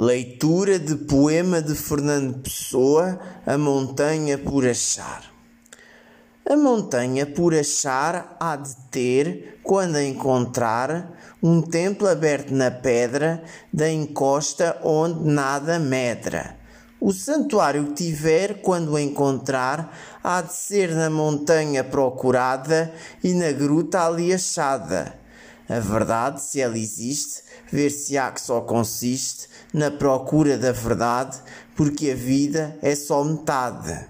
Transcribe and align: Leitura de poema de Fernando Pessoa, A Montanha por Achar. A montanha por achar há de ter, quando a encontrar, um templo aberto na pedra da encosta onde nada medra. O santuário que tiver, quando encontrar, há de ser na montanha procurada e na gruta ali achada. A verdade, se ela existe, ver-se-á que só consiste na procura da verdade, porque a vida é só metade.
Leitura 0.00 0.78
de 0.78 0.94
poema 0.94 1.60
de 1.60 1.74
Fernando 1.74 2.38
Pessoa, 2.38 3.18
A 3.44 3.58
Montanha 3.58 4.38
por 4.38 4.64
Achar. 4.64 5.24
A 6.48 6.56
montanha 6.56 7.26
por 7.26 7.52
achar 7.52 8.36
há 8.38 8.54
de 8.54 8.76
ter, 8.92 9.58
quando 9.64 9.96
a 9.96 10.04
encontrar, 10.04 11.18
um 11.42 11.60
templo 11.60 12.06
aberto 12.06 12.54
na 12.54 12.70
pedra 12.70 13.42
da 13.72 13.90
encosta 13.90 14.78
onde 14.84 15.28
nada 15.28 15.80
medra. 15.80 16.56
O 17.00 17.12
santuário 17.12 17.86
que 17.86 18.04
tiver, 18.04 18.62
quando 18.62 18.96
encontrar, 18.96 19.92
há 20.22 20.40
de 20.42 20.54
ser 20.54 20.94
na 20.94 21.10
montanha 21.10 21.82
procurada 21.82 22.94
e 23.24 23.34
na 23.34 23.50
gruta 23.50 24.06
ali 24.06 24.32
achada. 24.32 25.18
A 25.68 25.78
verdade, 25.80 26.40
se 26.40 26.60
ela 26.60 26.78
existe, 26.78 27.42
ver-se-á 27.70 28.30
que 28.30 28.40
só 28.40 28.60
consiste 28.62 29.48
na 29.72 29.90
procura 29.90 30.56
da 30.56 30.72
verdade, 30.72 31.38
porque 31.76 32.10
a 32.10 32.14
vida 32.14 32.78
é 32.80 32.94
só 32.94 33.22
metade. 33.22 34.08